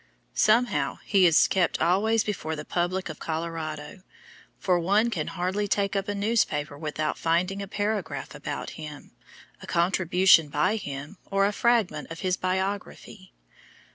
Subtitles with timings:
[0.33, 4.01] Somehow, he is kept always before the public of Colorado,
[4.57, 9.11] for one can hardly take up a newspaper without finding a paragraph about him,
[9.61, 13.31] a contribution by him, or a fragment of his biography.